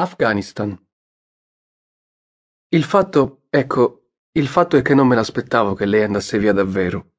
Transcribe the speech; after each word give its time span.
Afghanistan. 0.00 0.74
Il 2.68 2.84
fatto, 2.84 3.42
ecco, 3.50 4.12
il 4.32 4.46
fatto 4.48 4.78
è 4.78 4.82
che 4.82 4.94
non 4.94 5.06
me 5.06 5.14
l'aspettavo 5.14 5.74
che 5.74 5.84
lei 5.84 6.04
andasse 6.04 6.38
via 6.38 6.54
davvero. 6.54 7.10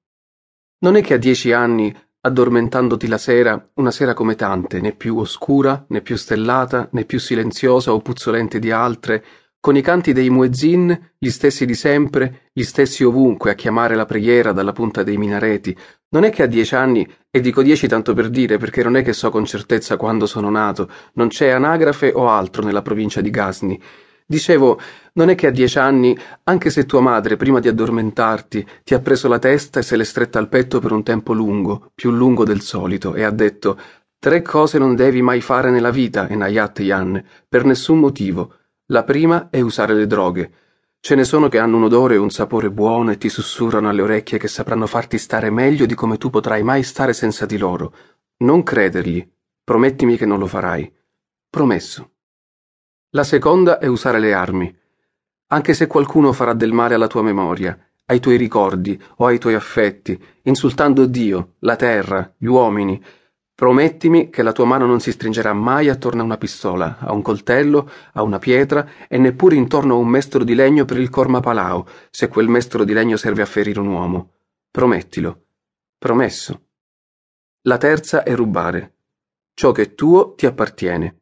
Non 0.79 0.96
è 0.96 1.04
che 1.04 1.13
a 1.13 1.17
dieci 1.17 1.52
anni, 1.52 1.96
addormentandoti 2.21 3.05
la 3.05 3.20
sera, 3.20 3.70
una 3.75 3.91
sera 3.91 4.15
come 4.15 4.33
tante, 4.33 4.81
né 4.81 4.96
più 4.96 5.15
oscura, 5.17 5.86
né 5.89 6.02
più 6.02 6.15
stellata, 6.15 6.89
né 6.94 7.05
più 7.05 7.20
silenziosa 7.20 7.94
o 7.94 8.02
puzzolente 8.02 8.57
di 8.57 8.71
altre, 8.71 9.23
con 9.62 9.78
i 9.78 9.82
canti 9.82 10.12
dei 10.12 10.32
muezzin, 10.32 11.12
gli 11.20 11.30
stessi 11.30 11.68
di 11.68 11.75
sempre, 11.75 12.50
gli 12.52 12.64
stessi 12.64 13.04
ovunque 13.04 13.52
a 13.52 13.54
chiamare 13.54 13.94
la 13.94 14.05
preghiera 14.05 14.52
dalla 14.52 14.73
punta 14.73 15.04
dei 15.04 15.18
minareti. 15.18 15.77
Non 16.09 16.23
è 16.23 16.32
che 16.32 16.41
a 16.41 16.48
dieci 16.48 16.73
anni, 16.73 17.07
e 17.30 17.39
dico 17.39 17.62
dieci 17.62 17.88
tanto 17.88 18.16
per 18.16 18.30
dire 18.30 18.58
perché 18.58 18.82
non 18.84 18.98
è 18.98 19.04
che 19.04 19.13
so 19.13 19.30
con 19.30 19.45
certezza 19.45 19.98
quando 19.98 20.26
sono 20.26 20.50
nato, 20.50 20.89
non 21.13 21.27
c'è 21.27 21.50
anagrafe 21.50 22.12
o 22.13 22.27
altro 22.27 22.63
nella 22.63 22.82
provincia 22.82 23.21
di 23.21 23.30
Ghazni. 23.30 23.80
Dicevo, 24.26 24.80
non 25.13 25.30
è 25.30 25.35
che 25.35 25.48
a 25.48 25.52
dieci 25.52 25.77
anni, 25.77 26.18
anche 26.46 26.71
se 26.71 26.88
tua 26.88 27.02
madre, 27.02 27.38
prima 27.38 27.59
di 27.59 27.68
addormentarti, 27.68 28.66
ti 28.84 28.96
ha 28.96 28.99
preso 28.99 29.27
la 29.27 29.40
testa 29.40 29.80
e 29.80 29.84
se 29.84 29.96
l'è 29.96 30.04
stretta 30.04 30.40
al 30.40 30.49
petto 30.49 30.80
per 30.80 30.91
un 30.91 31.04
tempo 31.04 31.34
lungo, 31.34 31.91
più 31.93 32.09
lungo 32.09 32.43
del 32.43 32.62
solito, 32.62 33.13
e 33.13 33.23
ha 33.23 33.32
detto 33.32 33.77
Tre 34.18 34.43
cose 34.43 34.77
non 34.77 34.96
devi 34.96 35.21
mai 35.23 35.41
fare 35.41 35.71
nella 35.71 35.90
vita, 35.90 36.30
Enayat 36.30 36.80
Yan, 36.82 37.23
per 37.49 37.66
nessun 37.66 37.98
motivo. 37.98 38.57
La 38.91 39.05
prima 39.05 39.48
è 39.50 39.62
usare 39.62 39.94
le 39.94 40.05
droghe. 40.05 40.52
Ce 40.99 41.16
ne 41.16 41.23
sono 41.23 41.48
che 41.48 41.59
hanno 41.59 41.77
un 41.77 41.84
odore 41.84 42.16
e 42.16 42.18
un 42.18 42.30
sapore 42.30 42.70
buono 42.70 43.12
e 43.12 43.18
ti 43.18 43.30
sussurrano 43.30 43.88
alle 43.88 44.02
orecchie 44.02 44.38
che 44.38 44.49
sapranno 44.49 44.86
farti 44.86 45.18
stare 45.18 45.49
meglio 45.49 45.86
di 45.86 45.95
come 45.95 46.18
tu 46.18 46.30
potrai 46.30 46.62
mai 46.62 46.84
stare 46.84 47.13
senza 47.13 47.46
di 47.46 47.58
loro. 47.58 47.94
Non 48.40 48.63
credergli. 48.63 49.26
Promettimi 49.63 50.18
che 50.18 50.26
non 50.26 50.40
lo 50.40 50.48
farai. 50.48 50.94
Promesso. 51.49 52.12
La 53.12 53.23
seconda 53.23 53.80
è 53.80 53.88
usare 53.88 54.20
le 54.20 54.34
armi. 54.34 54.77
Anche 55.48 55.73
se 55.73 55.88
qualcuno 55.88 56.34
farà 56.34 56.54
del 56.54 56.74
male 56.74 56.96
alla 56.96 57.08
tua 57.08 57.21
memoria, 57.21 57.77
ai 58.08 58.20
tuoi 58.20 58.35
ricordi 58.35 59.02
o 59.18 59.26
ai 59.26 59.40
tuoi 59.40 59.54
affetti, 59.54 60.21
insultando 60.43 61.05
Dio, 61.05 61.54
la 61.60 61.77
terra, 61.77 62.34
gli 62.37 62.48
uomini, 62.48 63.02
Promettimi 63.62 64.31
che 64.31 64.41
la 64.41 64.53
tua 64.53 64.66
mano 64.66 64.88
non 64.88 65.00
si 65.00 65.12
stringerà 65.12 65.53
mai 65.53 65.88
attorno 65.88 66.22
a 66.22 66.25
una 66.25 66.38
pistola, 66.38 66.97
a 66.97 67.13
un 67.13 67.22
coltello, 67.22 67.88
a 68.13 68.23
una 68.23 68.40
pietra 68.40 68.90
e 69.07 69.19
neppure 69.19 69.53
intorno 69.53 69.94
a 69.94 69.97
un 69.97 70.07
mestolo 70.07 70.44
di 70.44 70.56
legno 70.56 70.84
per 70.84 70.97
il 70.97 71.12
corma 71.12 71.41
palao, 71.41 71.85
se 72.09 72.28
quel 72.28 72.47
mestolo 72.47 72.85
di 72.85 72.94
legno 72.94 73.18
serve 73.18 73.44
a 73.44 73.45
ferire 73.45 73.79
un 73.79 73.85
uomo. 73.85 74.31
Promettilo. 74.72 75.44
Promesso. 75.95 76.62
La 77.68 77.78
terza 77.78 78.23
è 78.23 78.34
rubare. 78.34 78.95
Ciò 79.53 79.72
che 79.72 79.81
è 79.84 79.94
tuo 79.94 80.34
ti 80.34 80.47
appartiene. 80.47 81.18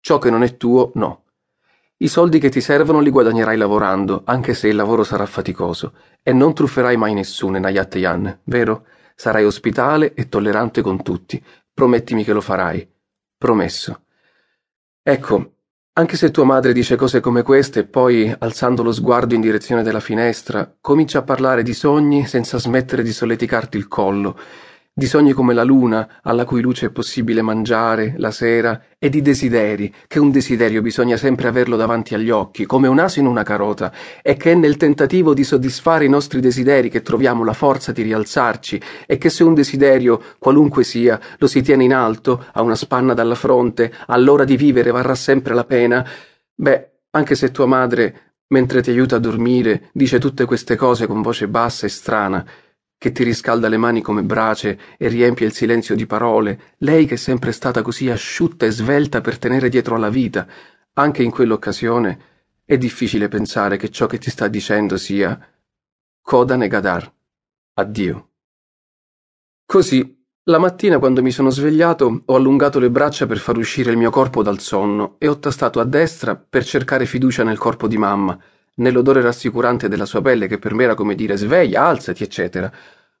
Ciò 0.00 0.18
che 0.18 0.30
non 0.30 0.42
è 0.42 0.56
tuo 0.56 0.90
no. 0.94 1.26
I 1.98 2.08
soldi 2.08 2.40
che 2.40 2.48
ti 2.48 2.60
servono 2.60 2.98
li 2.98 3.10
guadagnerai 3.10 3.56
lavorando, 3.56 4.22
anche 4.24 4.54
se 4.54 4.66
il 4.66 4.74
lavoro 4.74 5.04
sarà 5.04 5.24
faticoso, 5.24 5.92
e 6.20 6.32
non 6.32 6.52
trufferai 6.52 6.96
mai 6.96 7.14
nessuno, 7.14 7.60
Nayat 7.60 7.94
Yan, 7.94 8.40
vero? 8.42 8.86
Sarai 9.14 9.44
ospitale 9.44 10.14
e 10.14 10.28
tollerante 10.28 10.82
con 10.82 11.02
tutti, 11.02 11.42
Promettimi 11.76 12.24
che 12.24 12.32
lo 12.32 12.40
farai. 12.40 12.88
Promesso. 13.36 14.04
Ecco, 15.02 15.56
anche 15.92 16.16
se 16.16 16.30
tua 16.30 16.44
madre 16.44 16.72
dice 16.72 16.96
cose 16.96 17.20
come 17.20 17.42
queste 17.42 17.80
e 17.80 17.84
poi, 17.84 18.34
alzando 18.38 18.82
lo 18.82 18.92
sguardo 18.92 19.34
in 19.34 19.42
direzione 19.42 19.82
della 19.82 20.00
finestra, 20.00 20.74
comincia 20.80 21.18
a 21.18 21.22
parlare 21.22 21.62
di 21.62 21.74
sogni 21.74 22.24
senza 22.24 22.58
smettere 22.58 23.02
di 23.02 23.12
solleticarti 23.12 23.76
il 23.76 23.88
collo, 23.88 24.38
di 24.98 25.04
sogni 25.04 25.34
come 25.34 25.52
la 25.52 25.62
luna, 25.62 26.20
alla 26.22 26.46
cui 26.46 26.62
luce 26.62 26.86
è 26.86 26.90
possibile 26.90 27.42
mangiare 27.42 28.14
la 28.16 28.30
sera, 28.30 28.80
e 28.98 29.10
di 29.10 29.20
desideri, 29.20 29.92
che 30.08 30.18
un 30.18 30.30
desiderio 30.30 30.80
bisogna 30.80 31.18
sempre 31.18 31.48
averlo 31.48 31.76
davanti 31.76 32.14
agli 32.14 32.30
occhi, 32.30 32.64
come 32.64 32.88
un 32.88 32.98
asino 32.98 33.28
una 33.28 33.42
carota, 33.42 33.92
e 34.22 34.36
che 34.36 34.52
è 34.52 34.54
nel 34.54 34.78
tentativo 34.78 35.34
di 35.34 35.44
soddisfare 35.44 36.06
i 36.06 36.08
nostri 36.08 36.40
desideri 36.40 36.88
che 36.88 37.02
troviamo 37.02 37.44
la 37.44 37.52
forza 37.52 37.92
di 37.92 38.00
rialzarci, 38.00 38.80
e 39.06 39.18
che 39.18 39.28
se 39.28 39.44
un 39.44 39.52
desiderio, 39.52 40.18
qualunque 40.38 40.82
sia, 40.82 41.20
lo 41.36 41.46
si 41.46 41.60
tiene 41.60 41.84
in 41.84 41.92
alto, 41.92 42.46
a 42.54 42.62
una 42.62 42.74
spanna 42.74 43.12
dalla 43.12 43.34
fronte, 43.34 43.92
all'ora 44.06 44.44
di 44.44 44.56
vivere 44.56 44.92
varrà 44.92 45.14
sempre 45.14 45.52
la 45.52 45.64
pena, 45.64 46.08
beh, 46.54 46.90
anche 47.10 47.34
se 47.34 47.50
tua 47.50 47.66
madre, 47.66 48.36
mentre 48.48 48.80
ti 48.80 48.88
aiuta 48.88 49.16
a 49.16 49.18
dormire, 49.18 49.90
dice 49.92 50.18
tutte 50.18 50.46
queste 50.46 50.74
cose 50.74 51.06
con 51.06 51.20
voce 51.20 51.48
bassa 51.48 51.84
e 51.84 51.90
strana, 51.90 52.42
che 52.98 53.12
ti 53.12 53.22
riscalda 53.24 53.68
le 53.68 53.76
mani 53.76 54.00
come 54.00 54.22
brace 54.22 54.78
e 54.96 55.08
riempie 55.08 55.46
il 55.46 55.52
silenzio 55.52 55.94
di 55.94 56.06
parole, 56.06 56.74
lei 56.78 57.06
che 57.06 57.14
è 57.14 57.18
sempre 57.18 57.52
stata 57.52 57.82
così 57.82 58.10
asciutta 58.10 58.66
e 58.66 58.70
svelta 58.70 59.20
per 59.20 59.38
tenere 59.38 59.68
dietro 59.68 59.96
alla 59.96 60.08
vita, 60.08 60.46
anche 60.94 61.22
in 61.22 61.30
quell'occasione, 61.30 62.18
è 62.64 62.78
difficile 62.78 63.28
pensare 63.28 63.76
che 63.76 63.90
ciò 63.90 64.06
che 64.06 64.18
ti 64.18 64.30
sta 64.30 64.48
dicendo 64.48 64.96
sia 64.96 65.38
Coda 66.20 66.56
Negadar. 66.56 67.12
Addio. 67.74 68.30
Così, 69.66 70.24
la 70.44 70.58
mattina 70.58 70.98
quando 70.98 71.22
mi 71.22 71.30
sono 71.30 71.50
svegliato, 71.50 72.22
ho 72.24 72.34
allungato 72.34 72.78
le 72.78 72.90
braccia 72.90 73.26
per 73.26 73.38
far 73.38 73.58
uscire 73.58 73.90
il 73.90 73.96
mio 73.96 74.10
corpo 74.10 74.42
dal 74.42 74.58
sonno 74.58 75.16
e 75.18 75.28
ho 75.28 75.38
tastato 75.38 75.78
a 75.80 75.84
destra 75.84 76.34
per 76.36 76.64
cercare 76.64 77.04
fiducia 77.04 77.44
nel 77.44 77.58
corpo 77.58 77.86
di 77.86 77.98
mamma, 77.98 78.38
nell'odore 78.76 79.20
rassicurante 79.20 79.88
della 79.88 80.06
sua 80.06 80.22
pelle 80.22 80.46
che 80.46 80.58
per 80.58 80.74
me 80.74 80.84
era 80.84 80.94
come 80.94 81.14
dire 81.14 81.36
sveglia, 81.36 81.84
alzati, 81.84 82.22
eccetera. 82.22 82.72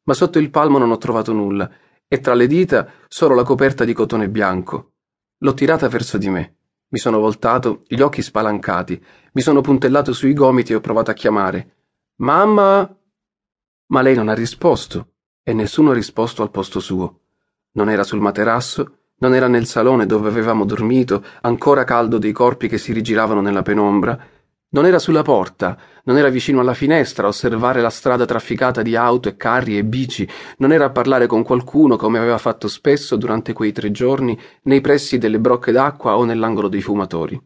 Ma 0.04 0.14
sotto 0.14 0.38
il 0.38 0.50
palmo 0.50 0.78
non 0.78 0.90
ho 0.90 0.98
trovato 0.98 1.32
nulla, 1.32 1.70
e 2.08 2.20
tra 2.20 2.34
le 2.34 2.46
dita 2.46 2.88
solo 3.08 3.34
la 3.34 3.42
coperta 3.42 3.84
di 3.84 3.92
cotone 3.92 4.28
bianco. 4.28 4.92
L'ho 5.38 5.54
tirata 5.54 5.88
verso 5.88 6.18
di 6.18 6.28
me. 6.28 6.56
Mi 6.88 6.98
sono 6.98 7.18
voltato, 7.18 7.82
gli 7.86 8.00
occhi 8.00 8.22
spalancati, 8.22 9.02
mi 9.32 9.42
sono 9.42 9.60
puntellato 9.60 10.12
sui 10.12 10.32
gomiti 10.32 10.72
e 10.72 10.76
ho 10.76 10.80
provato 10.80 11.10
a 11.10 11.14
chiamare. 11.14 11.74
Mamma! 12.16 12.96
Ma 13.88 14.00
lei 14.02 14.14
non 14.14 14.28
ha 14.28 14.34
risposto, 14.34 15.14
e 15.42 15.52
nessuno 15.52 15.90
ha 15.90 15.94
risposto 15.94 16.42
al 16.42 16.50
posto 16.50 16.80
suo. 16.80 17.20
Non 17.72 17.90
era 17.90 18.04
sul 18.04 18.20
materasso, 18.20 18.98
non 19.18 19.34
era 19.34 19.48
nel 19.48 19.66
salone 19.66 20.06
dove 20.06 20.28
avevamo 20.28 20.64
dormito, 20.64 21.24
ancora 21.42 21.84
caldo 21.84 22.18
dei 22.18 22.32
corpi 22.32 22.68
che 22.68 22.78
si 22.78 22.92
rigiravano 22.92 23.40
nella 23.40 23.62
penombra, 23.62 24.18
non 24.70 24.84
era 24.84 24.98
sulla 24.98 25.22
porta, 25.22 25.78
non 26.04 26.16
era 26.18 26.28
vicino 26.28 26.60
alla 26.60 26.74
finestra 26.74 27.26
a 27.26 27.28
osservare 27.28 27.80
la 27.80 27.90
strada 27.90 28.24
trafficata 28.24 28.82
di 28.82 28.96
auto 28.96 29.28
e 29.28 29.36
carri 29.36 29.78
e 29.78 29.84
bici, 29.84 30.28
non 30.58 30.72
era 30.72 30.86
a 30.86 30.90
parlare 30.90 31.26
con 31.26 31.42
qualcuno 31.42 31.96
come 31.96 32.18
aveva 32.18 32.38
fatto 32.38 32.68
spesso 32.68 33.16
durante 33.16 33.52
quei 33.52 33.72
tre 33.72 33.90
giorni 33.90 34.38
nei 34.62 34.80
pressi 34.80 35.18
delle 35.18 35.38
brocche 35.38 35.72
d'acqua 35.72 36.16
o 36.16 36.24
nell'angolo 36.24 36.68
dei 36.68 36.82
fumatori. 36.82 37.40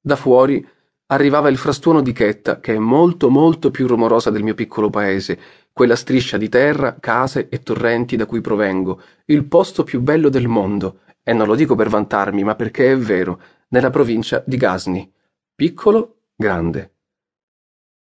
Da 0.00 0.16
fuori 0.16 0.66
arrivava 1.06 1.48
il 1.48 1.56
frastuono 1.56 2.00
di 2.00 2.12
Chetta, 2.12 2.60
che 2.60 2.74
è 2.74 2.78
molto 2.78 3.30
molto 3.30 3.70
più 3.70 3.86
rumorosa 3.86 4.30
del 4.30 4.42
mio 4.42 4.54
piccolo 4.54 4.90
paese, 4.90 5.38
quella 5.72 5.96
striscia 5.96 6.36
di 6.36 6.48
terra, 6.48 6.96
case 6.98 7.48
e 7.48 7.62
torrenti 7.62 8.16
da 8.16 8.26
cui 8.26 8.40
provengo, 8.40 9.00
il 9.26 9.44
posto 9.44 9.84
più 9.84 10.00
bello 10.00 10.28
del 10.28 10.48
mondo, 10.48 11.00
e 11.22 11.32
non 11.32 11.46
lo 11.46 11.54
dico 11.54 11.74
per 11.74 11.88
vantarmi, 11.88 12.44
ma 12.44 12.54
perché 12.54 12.92
è 12.92 12.96
vero, 12.96 13.40
nella 13.68 13.90
provincia 13.90 14.42
di 14.46 14.56
Ghazni. 14.56 15.12
Piccolo 15.54 16.13
grande. 16.36 16.92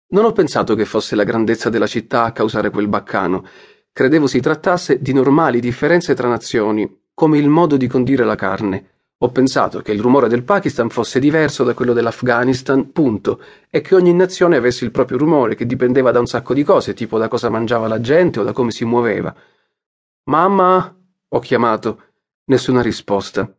Non 0.09 0.25
ho 0.25 0.33
pensato 0.33 0.75
che 0.75 0.85
fosse 0.85 1.17
la 1.17 1.25
grandezza 1.25 1.69
della 1.69 1.87
città 1.87 2.25
a 2.25 2.33
causare 2.33 2.71
quel 2.71 2.89
baccano. 2.89 3.45
Credevo 3.93 4.27
si 4.27 4.41
trattasse 4.41 5.01
di 5.01 5.13
normali 5.13 5.61
differenze 5.61 6.15
tra 6.15 6.29
nazioni, 6.29 7.03
come 7.13 7.39
il 7.39 7.49
modo 7.49 7.77
di 7.77 7.87
condire 7.87 8.25
la 8.25 8.35
carne. 8.35 8.91
Ho 9.19 9.31
pensato 9.31 9.81
che 9.81 9.93
il 9.93 10.01
rumore 10.01 10.29
del 10.29 10.43
Pakistan 10.43 10.89
fosse 10.91 11.19
diverso 11.19 11.65
da 11.65 11.75
quello 11.75 11.93
dell'Afghanistan, 11.93 12.93
punto, 12.93 13.41
e 13.71 13.81
che 13.81 13.95
ogni 13.95 14.13
nazione 14.13 14.57
avesse 14.57 14.85
il 14.85 14.91
proprio 14.91 15.19
rumore, 15.19 15.55
che 15.55 15.67
dipendeva 15.67 16.11
da 16.11 16.21
un 16.21 16.27
sacco 16.27 16.55
di 16.55 16.63
cose, 16.63 16.95
tipo 16.95 17.19
da 17.19 17.29
cosa 17.29 17.49
mangiava 17.49 17.89
la 17.89 18.01
gente 18.01 18.41
o 18.41 18.43
da 18.43 18.53
come 18.53 18.71
si 18.71 18.85
muoveva. 18.85 19.35
Mamma? 20.25 20.97
ho 21.29 21.39
chiamato. 21.41 22.03
Nessuna 22.45 22.83
risposta. 22.83 23.53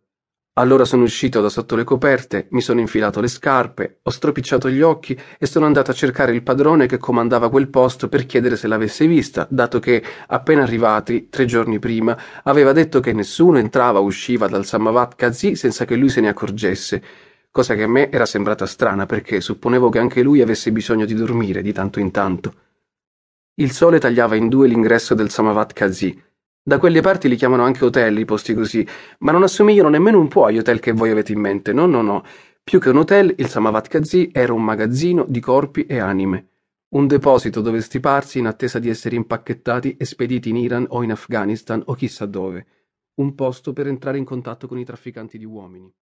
Allora 0.58 0.86
sono 0.86 1.04
uscito 1.04 1.42
da 1.42 1.50
sotto 1.50 1.76
le 1.76 1.84
coperte, 1.84 2.48
mi 2.52 2.62
sono 2.62 2.80
infilato 2.80 3.20
le 3.20 3.28
scarpe, 3.28 4.00
ho 4.04 4.10
stropicciato 4.10 4.70
gli 4.70 4.82
occhi 4.82 5.20
e 5.38 5.46
sono 5.48 5.66
andato 5.66 5.92
a 5.92 5.94
cercare 5.94 6.32
il 6.32 6.44
padrone 6.44 6.86
che 6.86 6.98
comandava 6.98 7.50
quel 7.50 7.68
posto 7.68 8.08
per 8.08 8.26
chiedere 8.26 8.56
se 8.56 8.68
l'avesse 8.68 9.06
vista, 9.06 9.46
dato 9.50 9.80
che, 9.80 10.02
appena 10.28 10.64
arrivati, 10.64 11.28
tre 11.28 11.44
giorni 11.44 11.78
prima, 11.78 12.18
aveva 12.44 12.72
detto 12.72 13.02
che 13.02 13.12
nessuno 13.12 13.58
entrava 13.58 14.00
o 14.00 14.04
usciva 14.04 14.48
dal 14.48 14.66
Samavat 14.66 15.16
Kazi 15.16 15.58
senza 15.58 15.84
che 15.84 15.98
lui 15.98 16.08
se 16.08 16.22
ne 16.22 16.30
accorgesse, 16.30 17.04
cosa 17.52 17.76
che 17.76 17.84
a 17.84 17.90
me 17.90 18.10
era 18.10 18.26
sembrata 18.26 18.66
strana 18.66 19.06
perché 19.06 19.42
supponevo 19.42 19.90
che 19.90 20.00
anche 20.00 20.22
lui 20.22 20.42
avesse 20.42 20.72
bisogno 20.72 21.04
di 21.04 21.16
dormire 21.16 21.62
di 21.62 21.74
tanto 21.74 22.00
in 22.00 22.12
tanto. 22.12 22.54
Il 23.56 23.72
sole 23.72 24.00
tagliava 24.00 24.36
in 24.36 24.48
due 24.48 24.70
l'ingresso 24.70 25.16
del 25.16 25.30
Samavat 25.30 25.74
Kazi 25.74 26.24
da 26.68 26.80
quelle 26.80 27.02
parti 27.02 27.30
li 27.30 27.36
chiamano 27.36 27.62
anche 27.62 27.86
hotel 27.86 28.18
i 28.18 28.26
posti 28.26 28.56
così, 28.56 28.84
ma 29.20 29.32
non 29.32 29.44
assomigliano 29.44 29.88
nemmeno 29.88 30.20
un 30.20 30.28
po' 30.28 30.46
agli 30.46 30.58
hotel 30.58 30.80
che 30.80 30.94
voi 30.94 31.12
avete 31.12 31.32
in 31.32 31.40
mente. 31.40 31.74
No, 31.74 31.86
no, 31.86 32.02
no. 32.02 32.24
Più 32.64 32.80
che 32.80 32.90
un 32.90 32.98
hotel, 32.98 33.36
il 33.38 33.48
Samavat 33.48 33.88
Kazi 33.88 34.32
era 34.34 34.52
un 34.52 34.64
magazzino 34.64 35.26
di 35.28 35.40
corpi 35.40 35.86
e 35.86 36.00
anime. 36.00 36.48
Un 36.96 37.06
deposito 37.06 37.62
dove 37.62 37.82
stiparsi 37.82 38.40
in 38.40 38.48
attesa 38.48 38.80
di 38.80 38.90
essere 38.90 39.16
impacchettati 39.16 39.96
e 39.96 40.06
spediti 40.06 40.50
in 40.50 40.58
Iran 40.58 40.88
o 40.90 41.04
in 41.04 41.12
Afghanistan 41.12 41.84
o 41.86 41.94
chissà 41.94 42.26
dove. 42.26 42.66
Un 43.16 43.36
posto 43.36 43.72
per 43.72 43.86
entrare 43.86 44.18
in 44.18 44.26
contatto 44.26 44.68
con 44.68 44.80
i 44.80 44.86
trafficanti 44.86 45.38
di 45.38 45.46
uomini. 45.46 45.94